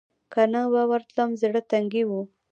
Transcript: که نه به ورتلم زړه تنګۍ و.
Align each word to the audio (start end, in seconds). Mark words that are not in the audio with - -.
که 0.31 0.41
نه 0.53 0.61
به 0.71 0.81
ورتلم 0.91 1.29
زړه 1.41 1.61
تنګۍ 1.71 2.03
و. 2.07 2.11